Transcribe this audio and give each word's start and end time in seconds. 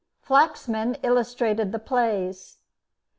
Flaxman 0.23 0.95
illustrated 1.03 1.71
the 1.71 1.77
plays. 1.77 2.57